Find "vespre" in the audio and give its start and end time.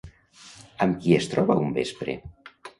1.79-2.19